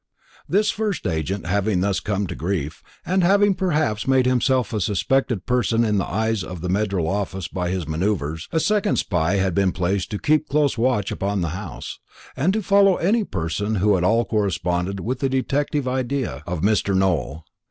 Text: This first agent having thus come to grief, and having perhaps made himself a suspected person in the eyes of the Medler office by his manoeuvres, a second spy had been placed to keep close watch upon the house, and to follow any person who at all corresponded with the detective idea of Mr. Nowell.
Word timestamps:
This 0.49 0.71
first 0.71 1.05
agent 1.05 1.45
having 1.45 1.81
thus 1.81 1.99
come 1.99 2.25
to 2.25 2.33
grief, 2.33 2.81
and 3.05 3.23
having 3.23 3.53
perhaps 3.53 4.07
made 4.07 4.25
himself 4.25 4.73
a 4.73 4.81
suspected 4.81 5.45
person 5.45 5.83
in 5.85 5.99
the 5.99 6.07
eyes 6.09 6.43
of 6.43 6.61
the 6.61 6.69
Medler 6.69 7.01
office 7.01 7.47
by 7.47 7.69
his 7.69 7.87
manoeuvres, 7.87 8.49
a 8.51 8.59
second 8.59 8.95
spy 8.95 9.35
had 9.35 9.53
been 9.53 9.71
placed 9.71 10.09
to 10.09 10.17
keep 10.17 10.49
close 10.49 10.75
watch 10.75 11.11
upon 11.11 11.41
the 11.41 11.49
house, 11.49 11.99
and 12.35 12.51
to 12.53 12.63
follow 12.63 12.95
any 12.95 13.23
person 13.23 13.75
who 13.75 13.95
at 13.95 14.03
all 14.03 14.25
corresponded 14.25 15.01
with 15.01 15.19
the 15.19 15.29
detective 15.29 15.87
idea 15.87 16.41
of 16.47 16.61
Mr. 16.61 16.97
Nowell. 16.97 17.45